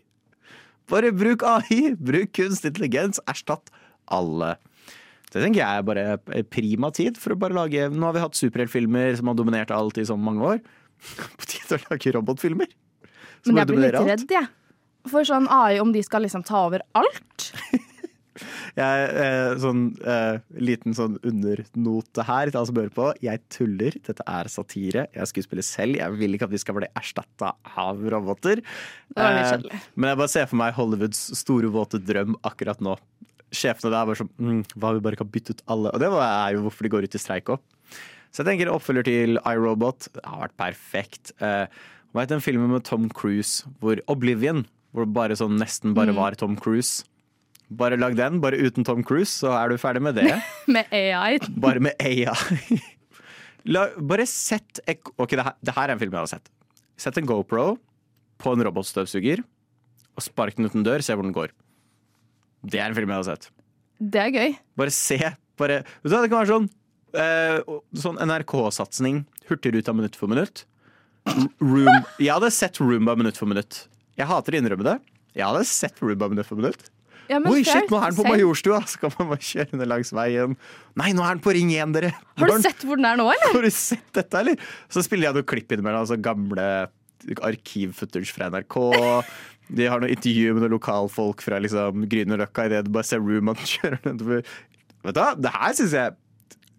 [0.91, 1.97] Bare bruk AI.
[1.99, 3.19] Bruk kunst, intelligens.
[3.31, 3.73] Erstatt
[4.15, 4.55] alle.
[5.33, 8.37] Det tenker jeg er bare prima tid for å bare lage Nå har vi hatt
[8.37, 10.65] superheltfilmer som har dominert alt i så mange år.
[11.41, 12.75] På tide å lage robotfilmer.
[13.43, 14.51] som Men jeg blir litt redd, jeg.
[15.11, 17.49] For sånn AI, om de skal liksom ta over alt.
[18.79, 23.09] Jeg, eh, sånn eh, liten sånn undernote her til alle som hører på.
[23.25, 23.97] Jeg tuller.
[24.07, 25.07] Dette er satire.
[25.13, 25.99] Jeg er skuespiller selv.
[26.01, 28.63] Jeg vil ikke at vi skal bli erstatta av roboter.
[29.17, 29.53] Eh,
[29.95, 32.97] men jeg bare ser for meg Hollywoods store, våte drøm akkurat nå.
[33.53, 35.91] Sjefene der er bare sånn mm, Hva vi bare ikke har byttet alle?
[35.93, 37.61] Og det er jo hvorfor de går ut i streik òg.
[38.33, 40.07] Så jeg tenker oppfølger til iRobot.
[40.15, 41.35] Det har vært perfekt.
[41.45, 41.67] Eh,
[42.17, 44.65] heter den filmen med Tom Cruise hvor Oblivion,
[44.97, 46.17] hvor bare sånn nesten bare Mm.
[46.17, 47.05] var Tom Cruise.
[47.79, 50.35] Bare lag den, bare uten Tom Cruise, så er du ferdig med det.
[50.75, 51.39] Med AI.
[51.65, 52.81] Bare med AI.
[53.71, 56.51] La, bare sett Ok, det her, det her er en film jeg har sett.
[56.99, 57.77] Sett en GoPro
[58.43, 59.45] på en robotstøvsuger
[60.13, 61.53] og spark den uten dør, se hvor den går.
[62.67, 63.47] Det er en film jeg har sett.
[64.03, 64.57] Det er gøy.
[64.77, 65.19] Bare se.
[65.61, 66.67] Bare, vet du det kan være sånn,
[67.23, 69.23] eh, sånn NRK-satsing.
[69.49, 70.65] Hurtigruta minutt for minutt.
[71.63, 73.85] Room, jeg hadde sett Roomba minutt for minutt.
[74.19, 74.97] Jeg hater å innrømme det.
[75.39, 76.91] Jeg hadde sett Roomba minutt for minutt.
[77.33, 78.27] Ja, Oi, shit, nå er den på.
[78.29, 78.83] Majorstua!
[78.91, 80.57] Så kan man bare kjøre ned langs veien.
[81.01, 82.13] Nei, nå er den på Ring 1, dere!
[82.41, 83.55] Har du sett hvor den er nå, eller?
[83.57, 84.67] Har du sett dette, eller?
[84.93, 86.67] Så spiller jeg noen klipp innimellom, altså gamle
[87.47, 88.77] arkivfootage fra NRK.
[89.73, 93.59] De har noe intervju med noen lokalfolk fra liksom, Grünerløkka idet du bare ser Roomman
[93.75, 94.43] kjøre nedover.
[95.07, 96.19] Vet du hva, det her syns jeg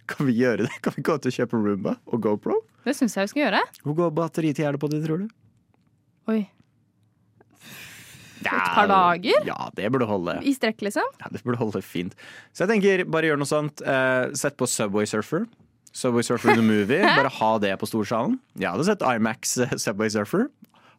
[0.07, 0.75] Kan vi gjøre det?
[0.83, 2.59] Kan vi gå til å kjøpe Roomba og GoPro?
[2.83, 3.61] Det syns jeg vi skal gjøre.
[3.85, 5.31] Hvor går batteritida er på det, tror du?
[6.31, 6.41] Oi.
[8.51, 9.45] Et par dager?
[9.47, 10.37] Ja, det burde holde.
[10.43, 11.07] I strekk, liksom?
[11.21, 12.15] Ja, det burde holde fint.
[12.51, 13.81] Så jeg tenker, bare gjør noe sånt.
[13.85, 15.45] Eh, sett på Subway Surfer.
[15.93, 17.03] Subway Surfer the Movie.
[17.19, 18.39] Bare ha det på storsalen.
[18.57, 20.47] Jeg hadde sett IMAX eh, Subway Surfer.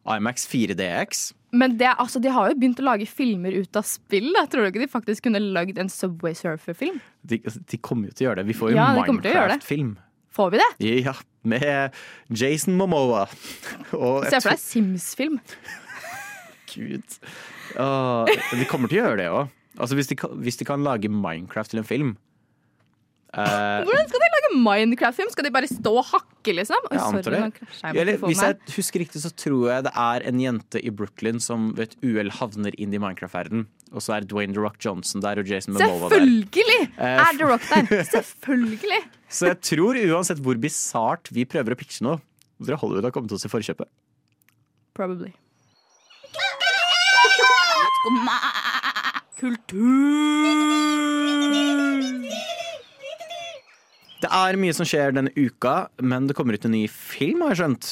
[0.07, 1.25] IMAX 4DX.
[1.55, 4.31] Men det, altså, de har jo begynt å lage filmer ut av spill.
[4.35, 4.45] Da.
[4.51, 6.99] Tror du ikke de faktisk kunne lagd en Subway Surfer-film?
[7.27, 8.49] De, de kommer jo til å gjøre det.
[8.51, 8.89] Vi får jo Ja.
[8.99, 9.95] Minecraft-film.
[10.35, 10.71] Får vi det?
[11.05, 11.13] Ja,
[11.47, 11.93] med
[12.27, 13.23] Jason Momoa.
[13.31, 15.37] Se for deg Sims-film.
[16.75, 17.17] Gud.
[17.79, 19.53] Uh, de kommer til å gjøre det òg.
[19.75, 22.11] Altså, hvis, de hvis de kan lage Minecraft til en film
[23.35, 25.31] uh, Hvordan skal de lage Minecraft-film?
[25.33, 26.85] Skal de bare stå og hakke, liksom?
[26.87, 27.99] Oi, Jeg antar sorry, det.
[27.99, 31.73] Eller, hvis jeg husker riktig, så tror jeg det er en jente i Brooklyn som
[31.75, 33.65] ved et uhell havner inn i Minecraft-verden.
[33.91, 36.15] Og så er Dwayne The Rock Johnson der og Jason Momoa der.
[36.23, 38.03] Selvfølgelig Eh, er The Rock der!
[38.15, 39.01] Selvfølgelig!
[39.27, 42.21] Så jeg tror uansett hvor bisart vi prøver å pitche noe,
[42.63, 43.89] dere Hollywood har kommet oss i forkjøpet.
[44.95, 45.33] Probably.
[54.23, 57.53] Det er mye som skjer denne uka, men det kommer ut en ny film, har
[57.53, 57.89] jeg skjønt.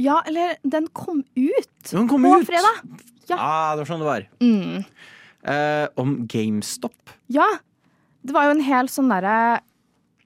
[0.00, 2.46] Ja, eller den kom ut Den kom på ut.
[2.48, 2.84] fredag.
[3.28, 3.36] Ja.
[3.36, 4.22] Ah, det var sånn det var.
[4.40, 4.84] Mm.
[5.50, 7.12] Eh, om GameStop.
[7.32, 7.46] Ja.
[8.24, 9.60] Det var jo en hel sånn derre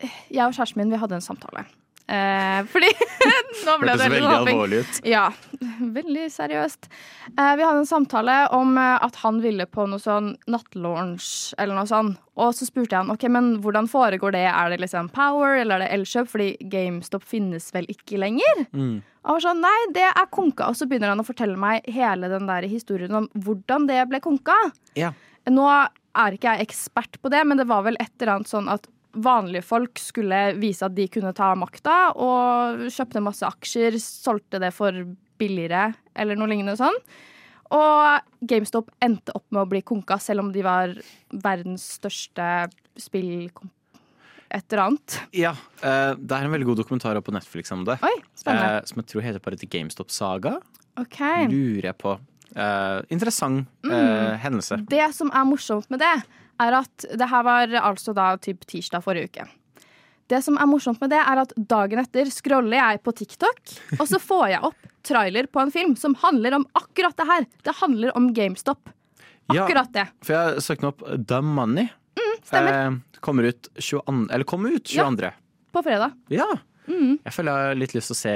[0.03, 1.65] Jeg og kjæresten min vi hadde en samtale.
[2.07, 2.91] Eh, fordi
[3.65, 4.99] Nå ble det veldig alvorlig ut.
[5.09, 5.29] Ja,
[5.81, 6.91] veldig seriøst.
[7.31, 11.79] Eh, vi hadde en samtale om eh, at han ville på noe sånn nattlaunch eller
[11.79, 12.21] noe sånt.
[12.35, 14.45] Og så spurte jeg han ok, men hvordan foregår det.
[14.51, 16.29] Er det liksom Power eller er det Elkjøp?
[16.33, 18.65] Fordi GameStop finnes vel ikke lenger?
[18.75, 18.97] Mm.
[19.25, 20.69] Han var sånn, nei, det er konka.
[20.69, 24.21] Og så begynner han å fortelle meg hele den der historien om hvordan det ble
[24.25, 24.59] konka.
[24.99, 25.15] Ja.
[25.49, 28.69] Nå er ikke jeg ekspert på det, men det var vel et eller annet sånn
[28.73, 34.61] at vanlige folk skulle vise at de kunne ta makta, og kjøpte masse aksjer, solgte
[34.63, 34.93] det for
[35.41, 36.97] billigere, eller noe lignende sånn.
[37.75, 40.93] Og GameStop endte opp med å bli konka, selv om de var
[41.33, 42.69] verdens største
[43.01, 43.49] spill...
[44.55, 45.15] Et eller annet.
[45.35, 45.51] Ja,
[45.83, 47.97] eh, det er en veldig god dokumentar på Netflix om det.
[48.07, 48.77] Oi, spennende.
[48.85, 50.53] Eh, som jeg tror heter bare til GameStop Saga.
[51.01, 51.19] Ok.
[51.51, 52.13] Lurer jeg på.
[52.55, 54.39] Eh, interessant Mm.
[54.45, 54.79] hendelse.
[54.87, 56.13] Det som er morsomt med det,
[56.63, 59.47] er at det her var altså da typ tirsdag forrige uke.
[60.31, 63.61] Det som er morsomt med det, er at dagen etter scroller jeg på TikTok,
[63.99, 67.47] og så får jeg opp trailer på en film som handler om akkurat det her.
[67.67, 68.89] Det handler om GameStop.
[69.53, 70.07] Akkurat det.
[70.25, 71.91] For jeg søkte opp The Money.
[72.17, 72.79] Mm, stemmer.
[72.79, 75.29] Eh, kommer ut 22, eller kom ut 22.
[75.29, 75.33] Ja,
[75.73, 76.17] På fredag.
[76.33, 76.49] Ja.
[76.89, 77.19] Mm.
[77.25, 78.33] Jeg føler jeg har litt lyst til å se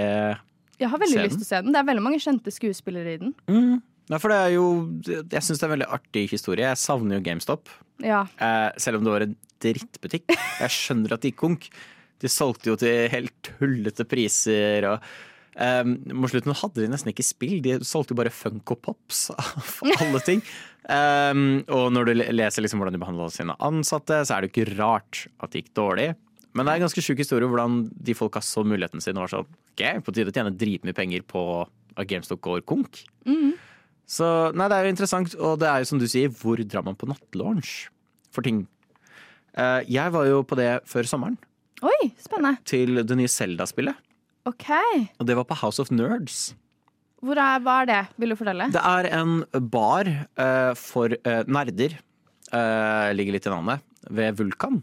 [0.80, 1.72] Jeg har veldig Se lyst til å se den.
[1.74, 3.34] Det er veldig mange kjente skuespillere i den.
[3.48, 3.78] mm.
[4.08, 4.66] Nei, for det er jo
[5.04, 6.64] Jeg syns det er en veldig artig historie.
[6.70, 7.70] Jeg savner jo GameStop.
[8.04, 8.24] Ja.
[8.40, 10.28] Eh, selv om det var en drittbutikk.
[10.32, 11.68] Jeg skjønner at de gikk konk.
[12.22, 14.86] De solgte jo til helt tullete priser.
[14.88, 15.04] og
[15.58, 17.58] um, Mot slutten hadde de nesten ikke spill.
[17.64, 20.42] De solgte jo bare Funko Pops av alle ting.
[20.88, 24.54] Um, og når du leser liksom hvordan de behandla sine ansatte, så er det jo
[24.54, 26.10] ikke rart at det gikk dårlig.
[26.56, 29.34] Men det er en ganske sjuk historie hvordan de folka så muligheten sin og var
[29.36, 31.42] sånn OK, på tide å tjene dritmye penger på
[31.98, 33.02] at GameStop går konk.
[33.28, 33.56] Mhm.
[34.08, 36.84] Så nei, det er jo interessant, og det er jo som du sier, hvor drar
[36.86, 37.90] man på nattlaunch
[38.32, 38.62] for ting?
[39.58, 41.36] Eh, jeg var jo på det før sommeren,
[41.84, 42.56] Oi, spennende.
[42.68, 43.98] til det nye Zelda-spillet.
[44.48, 44.70] OK.
[45.20, 46.54] Og det var på House of Nerds.
[47.20, 48.02] Hvor er, hva er det?
[48.22, 48.68] Vil du fortelle?
[48.72, 51.96] Det er en bar eh, for eh, nerder,
[52.54, 54.80] eh, ligger litt i navnet, ved Vulkan.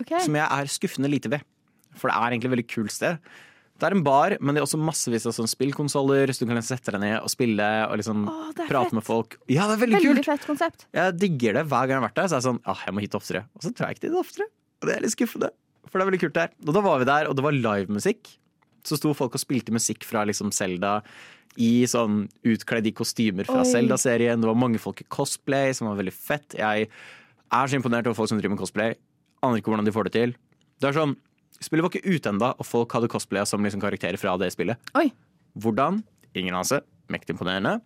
[0.00, 0.22] Okay.
[0.24, 1.42] Som jeg er skuffende lite ved.
[1.98, 3.18] For det er egentlig et veldig kult sted.
[3.82, 6.60] Det er en bar, men det er også massevis av sånn spillkonsoller, så du kan
[6.62, 8.94] sette deg ned og spille og liksom Åh, prate fett.
[8.94, 9.34] med folk.
[9.50, 10.28] Ja, det er veldig, Veldig kult!
[10.30, 10.84] fett konsept.
[10.94, 12.28] Jeg digger det hver gang jeg har vært der.
[12.30, 13.42] Så er jeg sånn, ah, jeg må hit oftere.
[13.58, 14.46] Og så tror jeg ikke dit oftere.
[14.78, 15.50] Og det er litt skuffende.
[15.90, 16.52] For det er veldig kult der.
[16.62, 18.30] Og da var vi der, og det var livemusikk.
[18.86, 21.00] Så sto folk og spilte musikk fra liksom Zelda
[21.60, 23.68] i sånn utkledd i kostymer fra Oi.
[23.68, 24.40] Zelda-serien.
[24.40, 26.54] Det var mange folk i cosplay, som var veldig fett.
[26.56, 28.94] Jeg er så imponert over folk som driver med cosplay.
[29.42, 30.32] Aner ikke hvordan de får det til.
[30.80, 31.16] Det er sånn,
[31.60, 34.80] Spillet var ikke ute ennå, og folk hadde cosplaya som liksom karakterer fra det spillet.
[34.98, 35.10] Oi.
[35.60, 36.00] Hvordan?
[36.32, 36.80] Ingen anelse.
[37.12, 37.78] Mektig imponerende.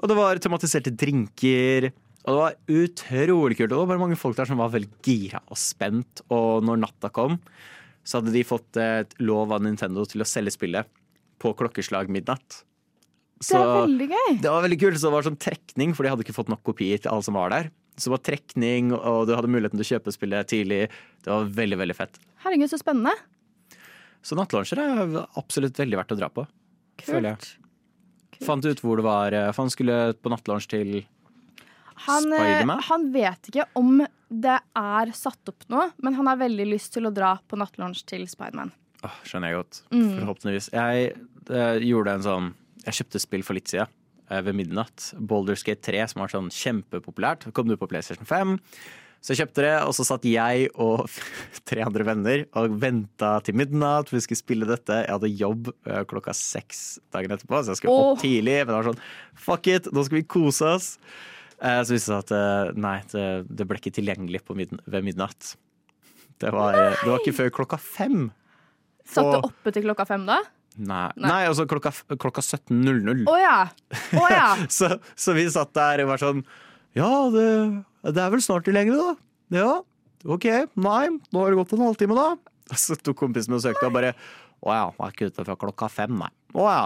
[0.00, 1.90] Og det var tematiserte drinker.
[2.26, 3.70] Og det var utrolig kult.
[3.70, 6.24] Og det var bare mange folk der som var veldig gira og spent.
[6.32, 7.38] Og når natta kom,
[8.04, 10.88] så hadde de fått et lov av Nintendo til å selge spillet
[11.40, 12.62] på klokkeslag midnatt.
[13.40, 14.32] Det er veldig gøy.
[14.44, 16.60] Det var veldig kult, så det var sånn trekning, for de hadde ikke fått nok
[16.66, 17.70] kopier til alle som var der.
[17.96, 20.82] Så det var trekning, og du hadde muligheten til å kjøpe spillet tidlig.
[21.24, 22.20] Det var veldig, veldig fett.
[22.44, 23.12] Herregud, så spennende.
[24.24, 26.46] Så nattlunsjer er absolutt veldig verdt å dra på.
[27.04, 27.50] Føler jeg.
[28.36, 28.46] Kult.
[28.46, 29.32] Fant ut hvor det var.
[29.36, 30.92] eh, For han skulle på nattlunsj til
[32.06, 34.00] Han, eh, han vet ikke om
[34.30, 38.04] det er satt opp noe, men han har veldig lyst til å dra på nattlunsj
[38.06, 38.70] til Spiderman.
[39.04, 39.80] Oh, Skjønner jeg godt.
[39.92, 40.08] Mm.
[40.20, 40.70] Forhåpentligvis.
[40.72, 41.10] Jeg
[41.50, 42.48] eh, gjorde en sånn
[42.86, 43.88] Jeg kjøpte spill for litt siden.
[44.30, 45.10] Eh, Ved midnatt.
[45.18, 47.48] Boulders Gate 3, som var sånn kjempepopulært.
[47.56, 48.56] Kom du på PlayStation 5.
[49.20, 51.02] Så jeg kjøpte det, og så satt jeg og
[51.68, 54.08] tre andre venner og venta til midnatt.
[54.08, 55.02] for Vi skulle spille dette.
[55.04, 58.56] Jeg hadde jobb eh, klokka seks dagen etterpå, så jeg skulle opp tidlig.
[58.62, 59.02] Men det var sånn
[59.48, 60.88] fuck it, nå skal vi kose oss.
[61.60, 65.04] Eh, Så viste det seg at nei, det, det ble ikke tilgjengelig på midn ved
[65.04, 65.52] midnatt.
[66.40, 68.30] Det var, det var ikke før klokka fem.
[69.04, 70.38] Satt du oppe til klokka fem da?
[70.78, 71.28] Nei, Nei.
[71.28, 73.24] nei altså klokka, klokka 17.00.
[73.28, 73.56] Å ja!
[74.16, 74.54] Oh, ja.
[74.78, 76.44] Så, så vi satt der og var sånn
[76.96, 77.46] Ja, det,
[78.06, 79.14] det er vel snart tilgjengelig, da.
[79.60, 79.72] Ja,
[80.30, 80.46] OK.
[80.78, 82.28] Nei, nå har det gått en halvtime, da.
[82.78, 84.12] Så tok kompisen min og søkte og bare
[84.62, 86.30] Å ja, var ikke ute fra klokka fem, nei.
[86.54, 86.82] Å ja.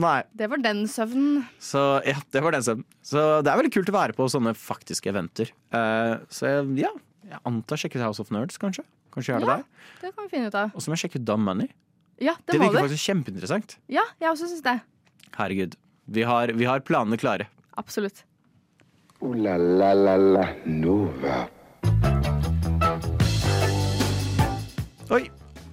[0.00, 0.20] Nei.
[0.32, 1.42] Det var den søvnen.
[1.60, 2.86] Så ja, det var den søvnen.
[3.04, 5.50] Så det er veldig kult å være på sånne faktiske eventer.
[5.74, 6.90] Uh, så ja,
[7.28, 8.86] jeg antar sjekke House of Nerds, kanskje.
[9.12, 9.56] Kanskje gjør det Ja.
[9.60, 9.92] der.
[10.00, 10.70] Det kan vi finne ut av.
[10.72, 11.68] Og så må jeg sjekke ut Dumb Money.
[12.20, 13.78] Ja, det, Det må virker faktisk kjempeinteressant.
[13.88, 14.74] Ja, jeg også syns det.
[15.38, 15.76] Herregud.
[16.12, 17.46] Vi har, vi har planene klare.
[17.80, 18.26] Absolutt.
[19.24, 21.46] Ooh la la la la Nova.
[25.10, 25.22] Oi,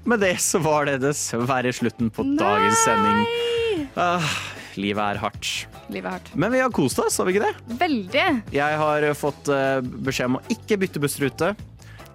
[0.08, 3.22] med det så var det dessverre slutten på dagens sending.
[4.00, 4.24] Ah,
[4.80, 5.52] livet er hardt.
[5.92, 6.32] Livet er hardt.
[6.36, 7.76] Men vi har kost oss, har vi ikke det?
[7.84, 8.28] Veldig.
[8.56, 11.52] Jeg har fått eh, beskjed om å ikke bytte bussrute.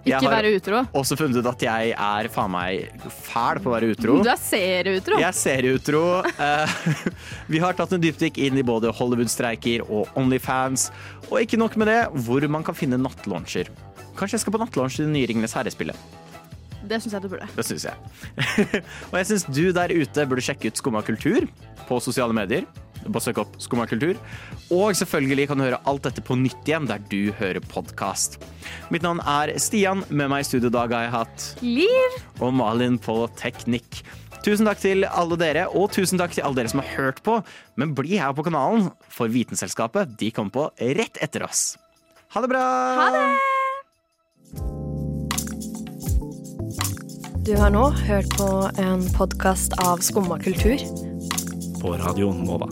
[0.03, 0.79] Jeg Ikke har være utro.
[0.99, 2.89] også funnet ut at jeg er faen meg
[3.23, 4.17] fæl på å være utro.
[4.19, 5.15] Du er serieutro.
[5.21, 6.01] Jeg er serieutro.
[6.27, 6.73] Eh,
[7.53, 10.89] vi har tatt en dypdykk inn i både Hollywood-streiker og Onlyfans.
[11.29, 13.71] Og ikke nok med det, hvor man kan finne nattlauncher.
[14.19, 15.95] Kanskje jeg skal på nattlaunch til det nye Ringenes herre-spillet.
[16.83, 17.47] Det syns jeg du burde.
[17.55, 17.95] Det syns jeg.
[19.11, 21.47] og jeg syns du der ute burde sjekke ut Skumma kultur
[21.87, 22.67] på sosiale medier.
[23.07, 24.17] Bare søk opp Skumma kultur.
[24.73, 28.39] Og selvfølgelig kan du høre alt dette på nytt igjen der du hører podkast.
[28.93, 30.03] Mitt navn er Stian.
[30.09, 32.19] Med meg i studio i dag har jeg hatt Liv.
[32.39, 34.03] og Malin på teknikk.
[34.43, 37.37] Tusen takk til alle dere, og tusen takk til alle dere som har hørt på.
[37.79, 40.67] Men bli her på kanalen, for Vitenselskapet de kommer på
[40.99, 41.77] rett etter oss.
[42.35, 42.63] Ha det bra!
[42.99, 43.23] Ha det!
[47.43, 50.79] Du har nå hørt på en podkast av Skumma kultur.
[51.81, 52.69] På Radio Nova.